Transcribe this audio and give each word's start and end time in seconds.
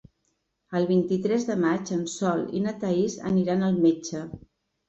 El 0.79 0.87
vint-i-tres 0.91 1.45
de 1.51 1.57
maig 1.65 1.91
en 1.97 2.01
Sol 2.13 2.41
i 2.61 2.63
na 2.65 2.73
Thaís 2.85 3.19
aniran 3.33 3.65
al 3.69 3.79
metge. 3.89 4.27